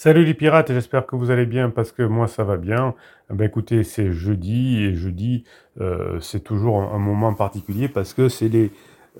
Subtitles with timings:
[0.00, 2.94] Salut les pirates, j'espère que vous allez bien parce que moi ça va bien.
[3.30, 5.42] Ben écoutez, c'est jeudi et jeudi
[5.80, 8.70] euh, c'est toujours un, un moment particulier parce que c'est les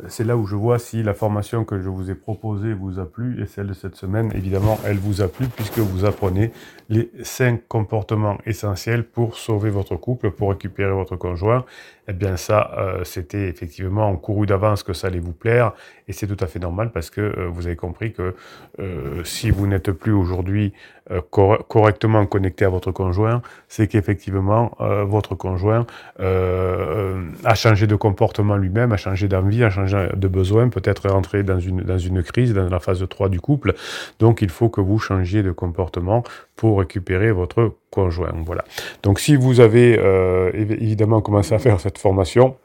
[0.07, 3.05] c'est là où je vois si la formation que je vous ai proposée vous a
[3.05, 6.53] plu et celle de cette semaine, évidemment, elle vous a plu puisque vous apprenez
[6.89, 11.65] les cinq comportements essentiels pour sauver votre couple, pour récupérer votre conjoint.
[12.11, 15.73] Eh bien ça, euh, c'était effectivement en couru d'avance que ça allait vous plaire
[16.09, 18.35] et c'est tout à fait normal parce que euh, vous avez compris que
[18.81, 20.73] euh, si vous n'êtes plus aujourd'hui
[21.31, 24.77] correctement connecté à votre conjoint, c'est qu'effectivement
[25.07, 25.87] votre conjoint
[26.19, 31.61] a changé de comportement lui-même, a changé d'envie, a changé de besoin, peut-être rentrer dans
[31.61, 33.75] une, dans une crise, dans la phase 3 du couple.
[34.19, 36.23] Donc il faut que vous changiez de comportement
[36.57, 38.33] pour récupérer votre conjoint.
[38.45, 38.65] Voilà.
[39.03, 42.57] Donc si vous avez euh, évidemment commencé à faire cette formation,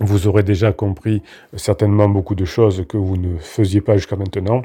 [0.00, 1.22] vous aurez déjà compris
[1.54, 4.62] certainement beaucoup de choses que vous ne faisiez pas jusqu'à maintenant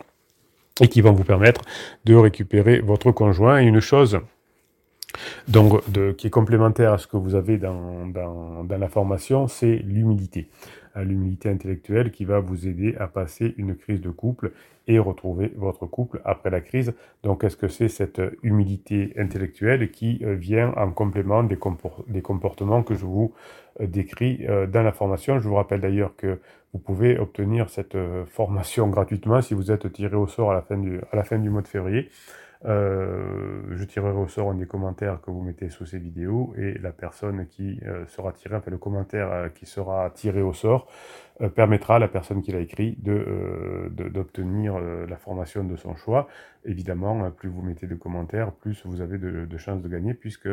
[0.82, 1.62] et qui vont vous permettre
[2.06, 3.62] de récupérer votre conjoint.
[3.62, 4.20] Et une chose
[5.48, 5.82] donc,
[6.18, 10.48] qui est complémentaire à ce que vous avez dans, dans, dans la formation, c'est l'humilité
[10.94, 14.52] à l'humilité intellectuelle qui va vous aider à passer une crise de couple
[14.88, 16.94] et retrouver votre couple après la crise.
[17.24, 21.58] Donc, est-ce que c'est cette humilité intellectuelle qui euh, vient en complément des,
[22.22, 23.34] comportements que je vous
[23.80, 25.40] euh, décris euh, dans la formation?
[25.40, 26.40] Je vous rappelle d'ailleurs que
[26.74, 30.78] vous pouvez obtenir cette formation gratuitement si vous êtes tiré au sort à la fin
[30.78, 32.10] du, à la fin du mois de février.
[32.66, 36.78] Euh, je tirerai au sort un des commentaires que vous mettez sous ces vidéos et
[36.80, 40.88] la personne qui euh, sera tirée, enfin le commentaire euh, qui sera tiré au sort,
[41.56, 46.28] permettra à la personne qui l'a écrit d'obtenir la formation de son choix.
[46.66, 50.50] Évidemment, plus vous mettez de commentaires, plus vous avez de, chances de gagner puisque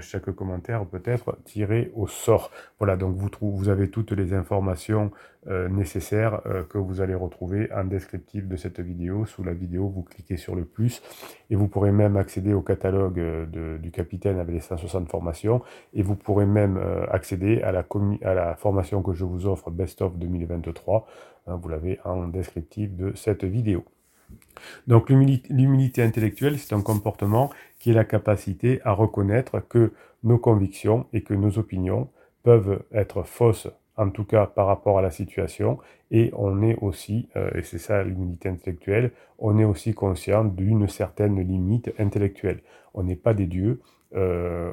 [0.00, 2.50] chaque commentaire peut être tiré au sort.
[2.78, 5.10] Voilà, donc vous, trouvez, vous avez toutes les informations
[5.46, 9.26] euh, nécessaires euh, que vous allez retrouver en descriptif de cette vidéo.
[9.26, 11.02] Sous la vidéo, vous cliquez sur le plus
[11.50, 13.20] et vous pourrez même accéder au catalogue
[13.78, 17.84] du capitaine avec les 160 formations et vous pourrez même accéder à la,
[18.22, 21.06] à la formation que je vous offre Best of 2023.
[21.46, 23.84] Hein, vous l'avez en descriptif de cette vidéo.
[24.86, 31.06] Donc l'humilité intellectuelle, c'est un comportement qui est la capacité à reconnaître que nos convictions
[31.12, 32.08] et que nos opinions
[32.42, 35.78] peuvent être fausses, en tout cas par rapport à la situation,
[36.10, 40.88] et on est aussi, euh, et c'est ça l'humilité intellectuelle, on est aussi conscient d'une
[40.88, 42.60] certaine limite intellectuelle.
[42.94, 43.80] On n'est pas des dieux,
[44.14, 44.72] euh,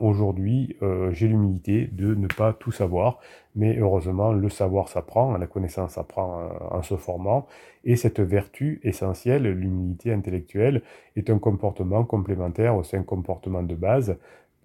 [0.00, 3.18] Aujourd'hui, euh, j'ai l'humilité de ne pas tout savoir,
[3.54, 7.46] mais heureusement, le savoir s'apprend, la connaissance s'apprend euh, en se formant,
[7.84, 10.82] et cette vertu essentielle, l'humilité intellectuelle,
[11.16, 14.16] est un comportement complémentaire aux cinq comportements de base,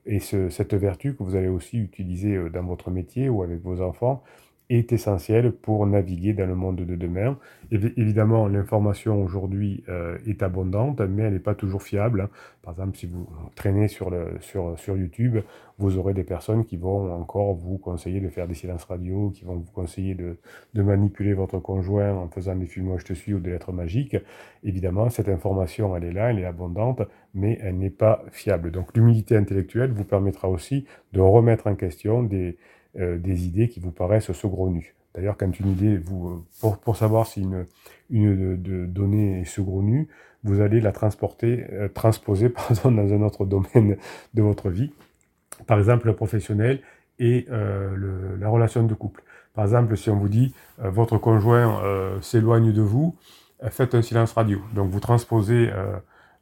[0.06, 3.82] et ce, cette vertu que vous allez aussi utiliser dans votre métier ou avec vos
[3.82, 4.22] enfants,
[4.76, 7.38] est essentiel pour naviguer dans le monde de demain.
[7.72, 12.22] évidemment, l'information aujourd'hui euh, est abondante, mais elle n'est pas toujours fiable.
[12.22, 12.30] Hein.
[12.62, 15.40] Par exemple, si vous traînez sur, le, sur, sur YouTube,
[15.80, 19.44] vous aurez des personnes qui vont encore vous conseiller de faire des silences radio, qui
[19.44, 20.38] vont vous conseiller de,
[20.74, 24.18] de manipuler votre conjoint en faisant des films je te suis ou des lettres magiques.
[24.64, 27.02] Évidemment, cette information, elle est là, elle est abondante,
[27.34, 28.72] mais elle n'est pas fiable.
[28.72, 32.58] Donc l'humilité intellectuelle vous permettra aussi de remettre en question des
[33.00, 34.94] euh, des idées qui vous paraissent saugrenues.
[35.16, 37.66] D'ailleurs, quand une idée, vous, euh, pour, pour savoir si une,
[38.12, 40.08] une de, donnée est saugrenue,
[40.44, 43.98] vous allez la transporter, euh, transposer pardon, dans un autre domaine
[44.34, 44.92] de votre vie.
[45.66, 46.82] Par exemple, le professionnel
[47.18, 49.24] et le, la relation de couple.
[49.54, 53.16] Par exemple, si on vous dit votre conjoint s'éloigne de vous,
[53.70, 54.60] faites un silence radio.
[54.74, 55.70] Donc vous transposez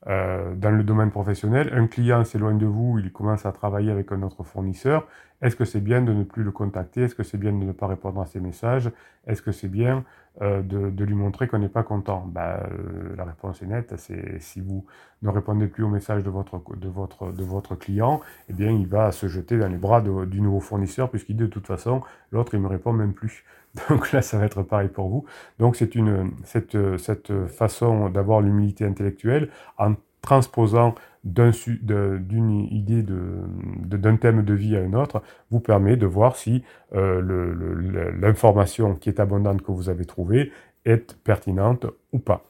[0.07, 4.11] euh, dans le domaine professionnel, un client s'éloigne de vous, il commence à travailler avec
[4.11, 5.07] un autre fournisseur.
[5.41, 7.03] Est-ce que c'est bien de ne plus le contacter?
[7.03, 8.91] Est-ce que c'est bien de ne pas répondre à ses messages?
[9.27, 10.03] Est-ce que c'est bien
[10.41, 13.95] euh, de, de, lui montrer qu'on n'est pas content bah, euh, La réponse est nette,
[13.97, 14.85] c'est si vous
[15.23, 18.87] ne répondez plus aux messages de votre, de votre, de votre client, eh bien il
[18.87, 22.53] va se jeter dans les bras du nouveau fournisseur puisqu'il dit de toute façon, l'autre
[22.53, 23.43] il me répond même plus.
[23.89, 25.25] Donc là, ça va être pareil pour vous.
[25.59, 33.47] Donc c'est une cette, cette façon d'avoir l'humilité intellectuelle en transposant d'une idée d'un
[33.85, 35.21] de, thème de vie à un autre,
[35.51, 36.63] vous permet de voir si
[36.95, 40.51] euh, l'information qui est abondante que vous avez trouvée
[40.85, 42.43] est pertinente ou pas.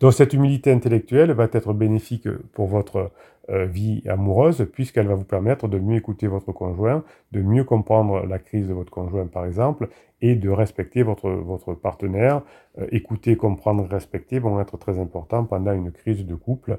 [0.00, 3.10] Donc cette humilité intellectuelle va être bénéfique pour votre
[3.48, 8.26] euh, vie amoureuse, puisqu'elle va vous permettre de mieux écouter votre conjoint, de mieux comprendre
[8.26, 9.88] la crise de votre conjoint par exemple,
[10.20, 12.42] et de respecter votre, votre partenaire.
[12.78, 16.78] Euh, écouter, comprendre, respecter vont être très importants pendant une crise de couple.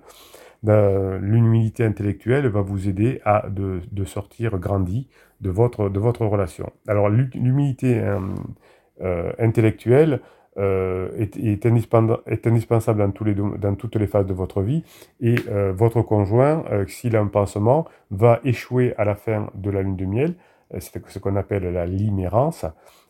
[0.68, 5.08] Ben, l'humilité intellectuelle va vous aider à de, sortir grandi
[5.40, 6.74] de votre, de votre relation.
[6.90, 8.02] Alors l'humilité
[9.02, 10.20] euh, intellectuelle
[10.58, 14.84] est, indispensable dans, tous les, dans, toutes les phases de votre vie.
[15.22, 15.36] Et
[15.74, 20.06] votre conjoint, s'il a un pansement, va échouer à la fin de la lune de
[20.06, 20.36] miel.
[20.80, 22.66] C'est ce qu'on appelle la limérance.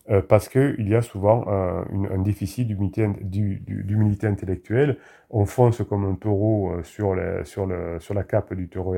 [0.09, 4.97] Euh, parce qu'il y a souvent un, un déficit d'humilité intellectuelle.
[5.29, 8.95] On fonce comme un taureau euh, sur, les, sur, le, sur la cape du taureau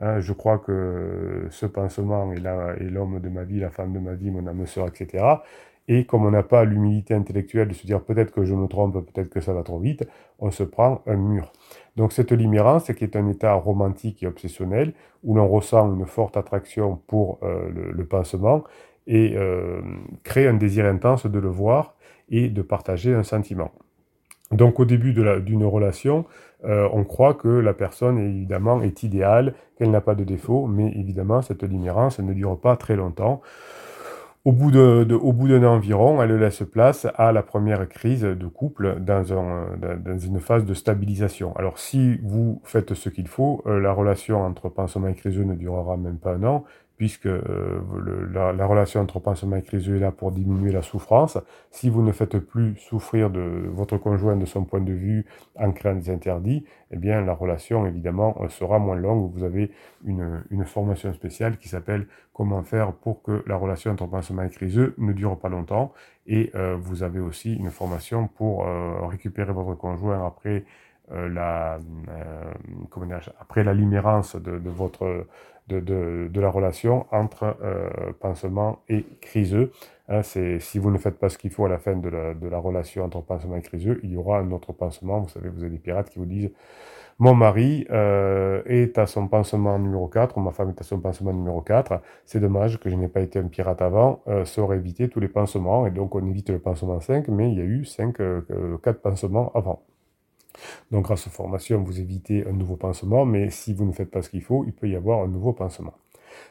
[0.00, 4.14] Hein, je crois que ce pansement est l'homme de ma vie, la femme de ma
[4.14, 5.24] vie, mon âme sœur, etc.
[5.88, 9.04] Et comme on n'a pas l'humilité intellectuelle de se dire peut-être que je me trompe,
[9.06, 10.06] peut-être que ça va trop vite,
[10.38, 11.50] on se prend un mur.
[11.96, 14.92] Donc cette limérance, qui est un état romantique et obsessionnel,
[15.24, 18.62] où l'on ressent une forte attraction pour euh, le, le, pansement,
[19.08, 19.80] et euh,
[20.22, 21.96] créer un désir intense de le voir
[22.28, 23.72] et de partager un sentiment.
[24.52, 26.24] Donc au début d'une relation,
[26.64, 30.92] euh, on croit que la personne évidemment est idéale, qu'elle n'a pas de défaut, mais
[30.92, 33.42] évidemment cette lignérance ne dure pas très longtemps.
[34.44, 38.96] Au bout d'un de, an environ, elle laisse place à la première crise de couple
[39.00, 41.54] dans une phase de stabilisation.
[41.56, 45.54] Alors si vous faites ce qu'il faut, euh, la relation entre pansement et criseux ne
[45.54, 46.64] durera même pas un an,
[46.98, 47.80] puisque euh,
[48.32, 51.38] la, relation entre pansement et criseux est là pour diminuer la souffrance.
[51.70, 55.24] Si vous ne faites plus souffrir de votre conjoint de son point de vue
[55.54, 59.30] en créant des interdits, eh bien la relation évidemment sera moins longue.
[59.32, 59.70] Vous avez
[60.04, 64.94] une, formation spéciale qui s'appelle Comment faire pour que la relation entre pansement et criseux
[64.98, 65.92] ne dure pas longtemps.
[66.26, 70.64] Et euh, vous avez aussi une formation pour euh, récupérer votre conjoint après
[71.10, 71.78] la,
[73.40, 75.26] après la limérance de, de votre
[75.68, 79.72] de, de, la relation entre euh, pansement et criseux.
[80.08, 82.48] Hein, si vous ne faites pas ce qu'il faut à la fin de la, de
[82.48, 85.20] la, relation entre pansement et criseux, il y aura un autre pansement.
[85.20, 86.50] Vous savez, vous avez des pirates qui vous disent
[87.18, 91.32] mon mari euh, est à son pansement numéro 4, ma femme est à son pansement
[91.32, 92.00] numéro 4.
[92.24, 95.20] C'est dommage que je n'ai pas été un pirate avant, euh, ça aurait évité tous
[95.20, 98.16] les pansements, et donc on évite le pansement 5, mais il y a eu 5,
[98.82, 99.82] 4 pansements avant.
[100.90, 104.22] Donc grâce aux formations, vous évitez un nouveau pansement, mais si vous ne faites pas
[104.22, 105.94] ce qu'il faut, il peut y avoir un nouveau pansement.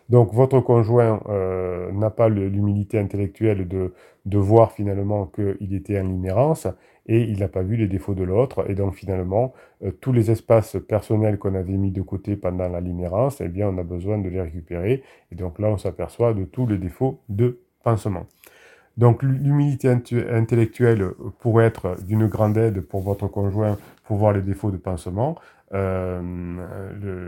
[0.10, 3.92] Donc votre conjoint euh, n'a pas l'humilité intellectuelle de,
[4.38, 6.68] voir finalement qu'il était en limérance
[7.08, 8.70] et il n'a pas vu les défauts de l'autre.
[8.70, 12.82] Et donc finalement, euh, tous les espaces personnels qu'on avait mis de côté pendant la
[12.82, 15.04] limérance, eh bien on a besoin de les récupérer.
[15.32, 18.26] Et donc là, on s'aperçoit de tous les défauts de pansement.
[18.98, 23.78] Donc l'humilité intellectuelle pourrait être d'une grande aide pour votre conjoint
[24.08, 25.36] pour voir les défauts de pansement.
[25.74, 26.22] Euh,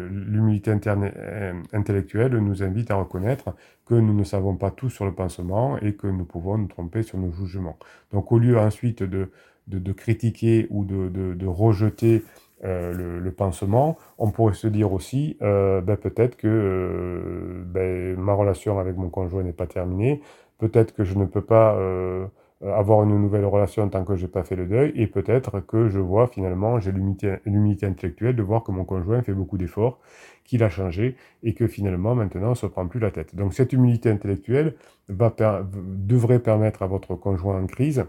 [0.09, 3.53] l'humilité euh, intellectuelle nous invite à reconnaître
[3.85, 7.03] que nous ne savons pas tout sur le pansement et que nous pouvons nous tromper
[7.03, 7.77] sur nos jugements.
[8.13, 9.29] Donc au lieu ensuite de,
[9.67, 12.23] de, critiquer ou de, de rejeter
[12.63, 18.79] euh, le, le, pansement, on pourrait se dire aussi, ben, peut-être que ben, ma relation
[18.79, 20.21] avec mon conjoint n'est pas terminée,
[20.59, 21.77] peut-être que je ne peux pas
[22.61, 25.87] avoir une nouvelle relation tant que je n'ai pas fait le deuil, et peut-être que
[25.87, 29.99] je vois finalement, j'ai l'humilité intellectuelle de voir que mon conjoint fait beaucoup d'efforts,
[30.43, 33.35] qu'il a changé, et que finalement maintenant on ne se prend plus la tête.
[33.35, 34.75] Donc cette humilité intellectuelle
[35.07, 38.05] devrait permettre à votre conjoint en crise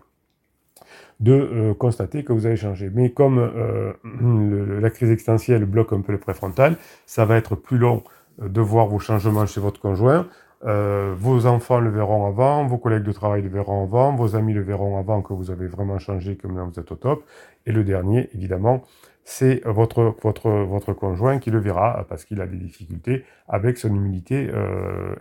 [1.20, 2.90] de euh, constater que vous avez changé.
[2.92, 3.92] Mais comme euh,
[4.80, 6.76] la crise existentielle bloque un peu le préfrontal,
[7.06, 8.02] ça va être plus long
[8.42, 10.26] euh, de voir vos changements chez votre conjoint.
[10.62, 14.62] Vos enfants le verront avant, vos collègues de travail le verront avant, vos amis le
[14.62, 17.24] verront avant que vous avez vraiment changé, que maintenant vous êtes au top.
[17.66, 18.84] Et le dernier, évidemment,
[19.24, 23.94] c'est votre, votre, votre conjoint qui le verra parce qu'il a des difficultés avec son
[23.94, 24.50] humilité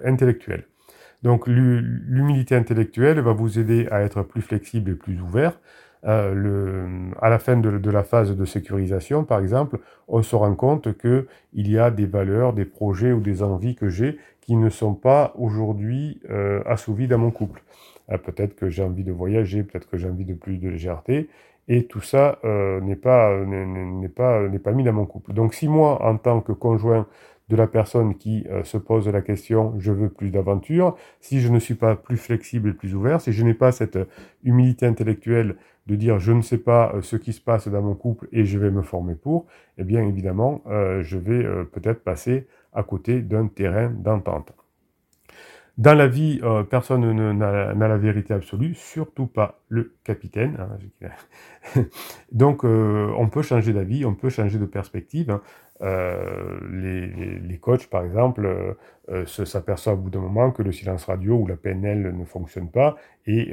[0.03, 0.65] intellectuelle.
[1.23, 5.59] Donc l'humilité intellectuelle va vous aider à être plus flexible et plus ouvert.
[6.05, 10.33] Euh, le, à la fin de, de, la phase de sécurisation, par exemple, on se
[10.33, 14.17] rend compte qu'il y a des valeurs, des projets ou des envies que j'ai
[14.55, 17.61] ne sont pas aujourd'hui euh, assouvis dans mon couple.
[18.11, 21.29] Euh, peut-être que j'ai envie de voyager, peut-être que j'ai envie de plus de légèreté,
[21.67, 25.33] et tout ça euh, n'est pas, n'est pas, n'est pas mis dans mon couple.
[25.33, 27.07] Donc si moi, en tant que conjoint,
[27.49, 31.49] de la personne qui euh, se pose la question je veux plus d'aventure, si je
[31.49, 33.99] ne suis pas plus flexible et plus ouvert, si je n'ai pas cette
[34.43, 35.55] humilité intellectuelle
[35.87, 38.45] de dire je ne sais pas euh, ce qui se passe dans mon couple et
[38.45, 43.21] je vais me former pour, eh bien évidemment, euh, je vais peut-être passer à côté
[43.21, 44.53] d'un terrain d'entente.
[45.79, 50.57] Dans la vie, personne n'a la vérité absolue, surtout pas le capitaine.
[50.59, 51.81] Hein,
[52.31, 55.31] Donc, on peut changer d'avis, on peut changer de perspective.
[55.31, 55.41] Hein.
[55.81, 56.59] Euh,
[57.41, 58.73] les, coachs, par exemple, euh,
[59.09, 62.69] euh, s'aperçoivent au bout d'un moment que le silence radio ou la PNL ne fonctionne
[62.69, 63.51] pas, et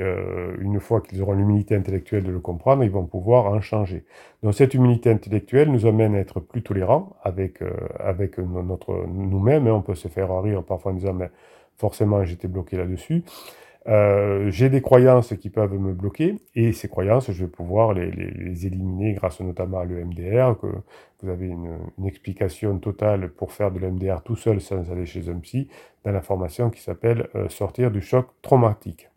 [0.59, 4.05] une fois qu'ils auront l'humilité intellectuelle de le comprendre, ils vont pouvoir en changer.
[4.43, 7.63] Donc cette humilité intellectuelle nous amène à être plus tolérants avec,
[7.99, 9.67] avec notre, nous-mêmes.
[9.67, 9.73] Hein.
[9.73, 11.31] On peut se faire rire parfois en disant, mais
[11.77, 13.25] forcément j'étais bloqué là-dessus.
[13.89, 18.67] Euh, j'ai des croyances qui peuvent me bloquer et ces croyances, je vais pouvoir les,
[18.67, 20.67] éliminer grâce notamment à l'EMDR, que
[21.23, 25.29] vous avez une, une, explication totale pour faire de l'EMDR tout seul sans aller chez
[25.29, 25.69] un psy
[26.05, 29.09] dans la formation qui s'appelle euh, Sortir du choc traumatique.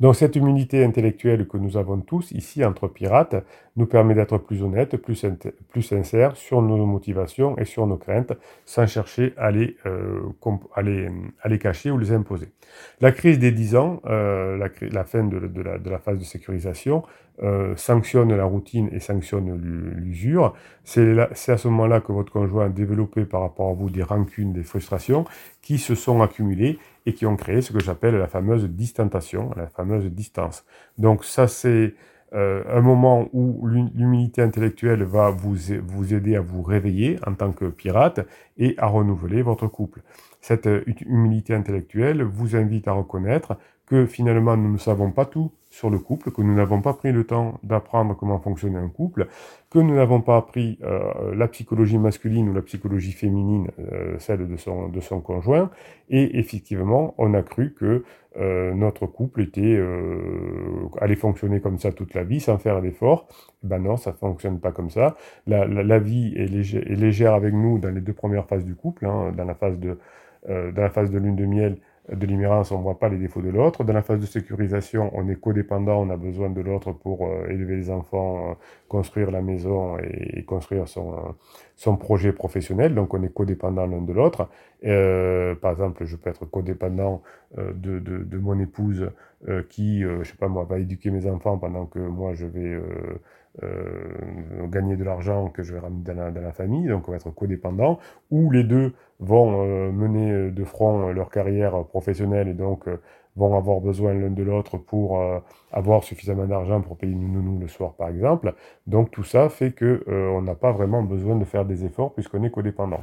[0.00, 3.36] Donc cette humilité intellectuelle que nous avons tous ici entre pirates
[3.76, 8.32] nous permet d'être plus honnêtes, plus, sincères sur nos motivations et sur nos craintes,
[8.66, 10.20] sans chercher à les, euh,
[11.58, 12.48] cacher ou les imposer.
[13.00, 16.24] La crise des 10 ans, euh, la, fin de, de, la, de, la, phase de
[16.24, 17.02] sécurisation,
[17.42, 19.58] euh, sanctionne la routine et sanctionne
[19.96, 20.54] l'usure.
[20.84, 24.52] C'est à ce moment-là que votre conjoint a développé par rapport à vous des rancunes,
[24.52, 25.24] des frustrations
[25.62, 29.66] qui se sont accumulées et qui ont créé ce que j'appelle la fameuse distantation, la
[29.66, 30.64] fameuse distance.
[30.98, 31.94] Donc ça, c'est
[32.34, 35.56] euh, un moment où l'humilité intellectuelle va vous,
[35.86, 38.20] vous aider à vous réveiller en tant que pirate
[38.56, 40.00] et à renouveler votre couple.
[40.40, 40.68] Cette
[41.06, 43.58] humilité intellectuelle vous invite à reconnaître
[43.92, 47.12] que finalement nous ne savons pas tout sur le couple, que nous n'avons pas pris
[47.12, 49.26] le temps d'apprendre comment fonctionne un couple,
[49.68, 54.48] que nous n'avons pas appris euh, la psychologie masculine ou la psychologie féminine, euh, celle
[54.48, 55.70] de son, de son conjoint,
[56.08, 58.02] et effectivement, on a cru que
[58.38, 59.78] euh, notre couple était
[60.98, 63.28] allait fonctionner comme ça toute la vie sans faire d'efforts.
[63.62, 65.16] Ben non, ça fonctionne pas comme ça.
[65.46, 68.74] La, la, vie est, légère, est, légère avec nous dans les deux premières phases du
[68.74, 69.98] couple, hein, dans la phase de
[70.48, 71.78] dans la phase de lune de miel
[72.10, 73.84] de l'immérence, on ne voit pas les défauts de l'autre.
[73.84, 77.46] Dans la phase de sécurisation, on est codépendant, on a besoin de l'autre pour euh,
[77.48, 78.54] élever les enfants, euh,
[78.88, 81.16] construire la maison et, construire son, euh,
[81.76, 82.96] son projet professionnel.
[82.96, 84.48] Donc on est codépendant l'un de l'autre.
[84.82, 87.22] par exemple, je peux être codépendant
[87.56, 89.10] de, de, de, mon épouse
[89.68, 92.80] qui, je sais pas moi, va éduquer mes enfants pendant que moi je vais
[93.62, 97.30] euh, gagner de l'argent que je vais ramener dans la, famille, donc on va être
[97.30, 97.98] codépendant,
[98.30, 102.96] ou les deux vont euh, mener de front leur carrière professionnelle et donc euh,
[103.36, 105.22] vont avoir besoin l'un de l'autre pour
[105.70, 108.54] avoir suffisamment d'argent pour payer une nounou le soir par exemple.
[108.86, 112.44] Donc tout ça fait que on n'a pas vraiment besoin de faire des efforts puisqu'on
[112.44, 113.00] est codépendant.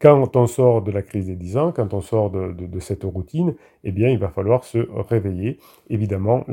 [0.00, 3.54] Quand on sort de la crise des 10 ans, quand on sort de, cette routine,
[3.88, 4.78] eh bien, il va falloir se
[5.08, 5.58] réveiller.
[5.90, 6.44] Évidemment,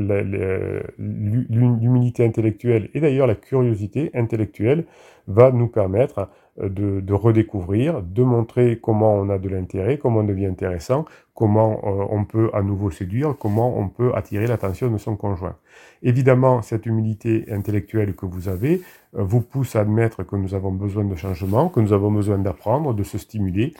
[1.00, 4.86] l'humilité intellectuelle et d'ailleurs la curiosité intellectuelle
[5.28, 6.30] va nous permettre
[6.62, 11.82] euh, de, redécouvrir, de montrer comment on a de l'intérêt, comment on devient intéressant, comment
[11.84, 15.56] euh, on peut à nouveau séduire, comment on peut attirer l'attention de son conjoint.
[16.04, 18.82] Évidemment, cette humilité intellectuelle que vous avez
[19.16, 22.38] euh, vous pousse à admettre que nous avons besoin de changement, que nous avons besoin
[22.38, 23.74] d'apprendre, de se stimuler,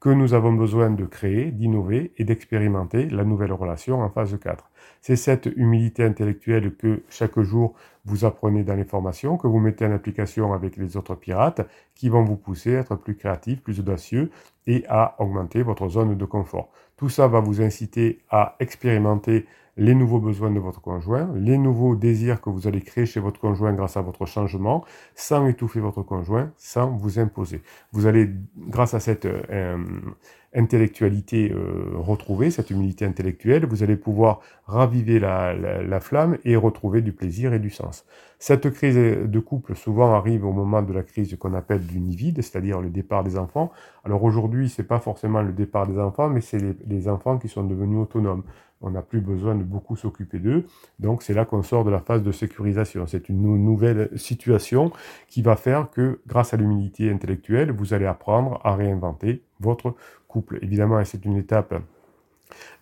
[0.00, 4.70] que nous avons besoin de créer, d'innover et d'expérimenter la nouvelle relation en phase 4.
[5.00, 7.74] C'est cette humilité intellectuelle que chaque jour
[8.04, 12.08] vous apprenez dans les formations, que vous mettez en application avec les autres pirates, qui
[12.08, 14.30] vont vous pousser à être plus créatif, plus audacieux
[14.66, 16.70] et à augmenter votre zone de confort.
[16.98, 21.94] Tout ça va vous inciter à expérimenter les nouveaux besoins de votre conjoint, les nouveaux
[21.94, 26.02] désirs que vous allez créer chez votre conjoint grâce à votre changement, sans étouffer votre
[26.02, 27.62] conjoint, sans vous imposer.
[27.92, 29.78] Vous allez, grâce à cette euh,
[30.54, 37.02] intellectualité euh, retrouvée, cette humilité intellectuelle, vous allez pouvoir raviver la, la, flamme et retrouver
[37.02, 38.04] du plaisir et du sens.
[38.38, 42.16] Cette crise de couple souvent arrive au moment de la crise qu'on appelle du nid
[42.16, 43.70] vide, c'est-à-dire le départ des enfants.
[44.04, 47.48] Alors aujourd'hui, c'est pas forcément le départ des enfants, mais c'est les, les enfants qui
[47.48, 48.44] sont devenus autonomes
[48.80, 50.66] on n'a plus besoin de beaucoup s'occuper d'eux.
[50.98, 53.06] Donc c'est là qu'on sort de la phase de sécurisation.
[53.06, 54.92] C'est une nouvelle situation
[55.28, 59.94] qui va faire que grâce à l'humilité intellectuelle, vous allez apprendre à réinventer votre
[60.28, 60.58] couple.
[60.62, 61.74] Évidemment, c'est une étape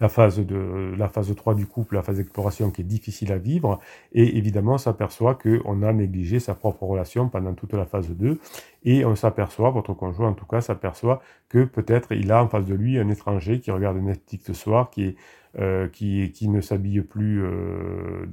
[0.00, 3.38] la phase, de, la phase 3 du couple, la phase d'exploration qui est difficile à
[3.38, 3.80] vivre,
[4.12, 8.38] et évidemment on s'aperçoit qu'on a négligé sa propre relation pendant toute la phase 2,
[8.84, 12.66] et on s'aperçoit, votre conjoint en tout cas s'aperçoit que peut-être il a en face
[12.66, 15.16] de lui un étranger qui regarde Netflix ce soir, qui
[15.58, 18.26] euh, qui, qui, ne s'habille plus euh,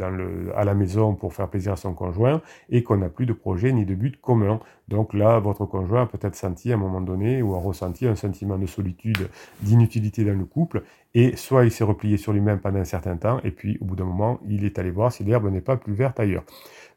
[0.58, 3.72] à la maison pour faire plaisir à son conjoint et qu'on n'a plus de projet
[3.72, 4.60] ni de but commun.
[4.90, 8.16] Donc là, votre conjoint a peut-être senti à un moment donné ou a ressenti un
[8.16, 9.30] sentiment de solitude,
[9.62, 10.84] d'inutilité dans le couple
[11.16, 13.96] et soit il s'est replié sur lui-même pendant un certain temps et puis au bout
[13.96, 16.44] d'un moment, il est allé voir si l'herbe n'est pas plus verte ailleurs.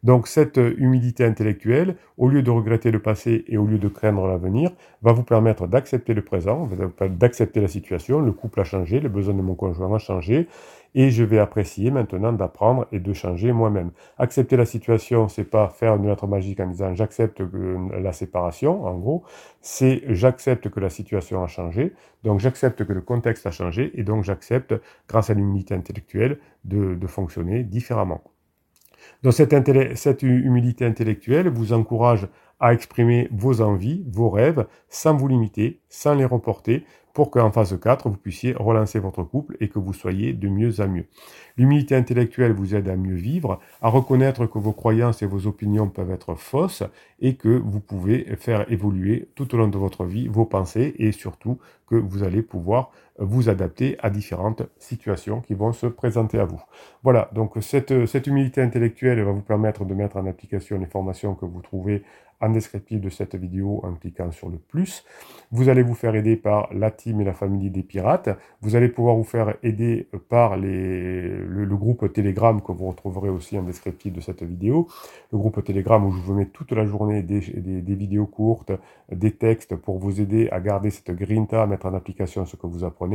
[0.03, 4.27] Donc cette humilité intellectuelle, au lieu de regretter le passé et au lieu de craindre
[4.27, 4.71] l'avenir,
[5.03, 6.69] va vous permettre d'accepter le présent,
[7.11, 10.49] d'accepter la situation, le couple a changé, les besoins de mon conjoint ont changé,
[10.97, 13.93] et je vais apprécier maintenant d'apprendre et de changer moi-même.
[14.19, 17.41] Accepter la situation, c'est pas faire une lettre magique en disant j'accepte
[18.01, 19.23] la séparation, en gros,
[19.61, 21.93] c'est j'accepte que la situation a changé,
[22.25, 24.75] donc j'accepte que le contexte a changé, et donc j'accepte,
[25.07, 28.23] grâce à l'humilité intellectuelle, de fonctionner différemment.
[29.23, 32.29] Donc cette, humilité intellectuelle vous encourage
[32.61, 36.85] à exprimer vos envies, vos rêves, sans vous limiter, sans les reporter,
[37.17, 40.83] pour qu'en phase 4, vous puissiez relancer votre couple et que vous soyez de mieux
[40.83, 41.07] à mieux.
[41.57, 45.89] L'humilité intellectuelle vous aide à mieux vivre, à reconnaître que vos croyances et vos opinions
[45.89, 46.83] peuvent être fausses
[47.21, 51.11] et que vous pouvez faire évoluer tout au long de votre vie vos pensées et
[51.11, 51.57] surtout
[51.87, 56.63] que vous allez pouvoir vous adapter à différentes situations qui vont se présenter à vous.
[57.03, 61.35] Voilà, donc cette, cette humilité intellectuelle va vous permettre de mettre en application les formations
[61.35, 62.03] que vous trouvez
[62.41, 65.05] en descriptif de cette vidéo en cliquant sur le plus.
[65.51, 68.29] Vous allez vous faire aider par la team et la famille des pirates.
[68.61, 73.59] Vous allez pouvoir vous faire aider par les, le, groupe Telegram que vous retrouverez aussi
[73.59, 74.89] en descriptif de cette vidéo.
[75.33, 78.73] Le groupe Telegram où je vous mets toute la journée des, des, vidéos courtes,
[79.11, 82.67] des textes pour vous aider à garder cette grinta, à mettre en application ce que
[82.67, 83.06] vous apprenez.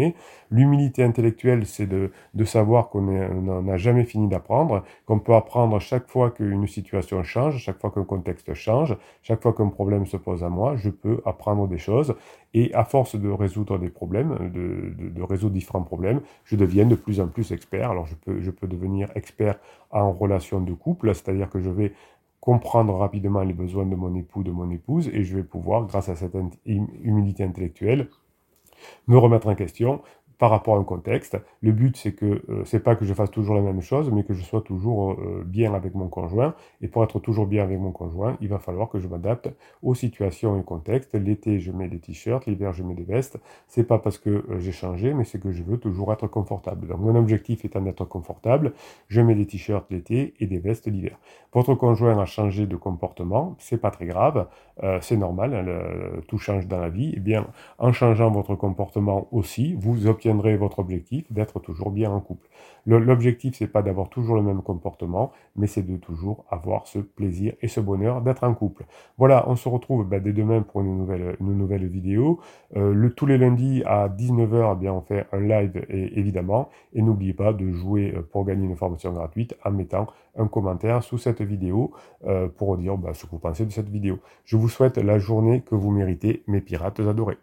[0.50, 2.12] L'humilité intellectuelle, c'est de,
[2.46, 7.80] savoir qu'on n'a jamais fini d'apprendre, qu'on peut apprendre chaque fois qu'une situation change, chaque
[7.80, 11.68] fois qu'un contexte change, chaque fois qu'un problème se pose à moi, je peux apprendre
[11.68, 12.16] des choses.
[12.54, 17.22] Et à force de résoudre des problèmes, de, résoudre différents problèmes, je deviens de plus
[17.22, 17.92] en plus expert.
[17.92, 19.58] Alors je peux, je peux devenir expert
[19.92, 21.94] en relation de couple, c'est-à-dire que je vais
[22.42, 26.10] comprendre rapidement les besoins de mon époux, de mon épouse, et je vais pouvoir, grâce
[26.10, 28.10] à cette humilité intellectuelle,
[29.08, 30.02] me remettre en question,
[30.42, 31.38] par rapport à un contexte.
[31.62, 34.24] Le but, c'est que euh, c'est pas que je fasse toujours la même chose, mais
[34.24, 36.56] que je sois toujours euh, bien avec mon conjoint.
[36.82, 39.52] Et pour être toujours bien avec mon conjoint, il va falloir que je m'adapte
[39.84, 41.14] aux situations et au contexte.
[41.14, 43.38] L'été, je mets des t-shirts, l'hiver, je mets des vestes.
[43.68, 46.88] C'est pas parce que euh, j'ai changé, mais c'est que je veux toujours être confortable.
[46.88, 48.74] Donc mon objectif étant d'être confortable,
[49.10, 51.20] je mets des t-shirts l'été et des vestes l'hiver.
[51.54, 54.48] Votre conjoint a changé de comportement, c'est pas très grave,
[55.02, 57.10] c'est normal, hein, tout change dans la vie.
[57.10, 57.46] Et eh bien,
[57.78, 62.48] en changeant votre comportement aussi, vous obtiendrez votre objectif d'être toujours bien en couple.
[62.88, 67.54] L'objectif, c'est pas d'avoir toujours le même comportement, mais c'est de toujours avoir ce plaisir
[67.62, 68.86] et ce bonheur d'être en couple.
[69.18, 72.40] Voilà, on se retrouve bah, dès demain pour une nouvelle, nouvelle vidéo.
[72.76, 76.70] Euh, le, tous les lundis à 19h, eh bien, on fait un live et, évidemment.
[76.94, 81.04] Et n'oubliez pas de jouer euh, pour gagner une formation gratuite en mettant un commentaire
[81.04, 81.92] sous cette vidéo
[82.26, 84.20] euh, pour dire bah, ce que vous pensez de cette vidéo.
[84.46, 87.38] Je vous souhaite la journée que vous méritez, mes pirates adorés.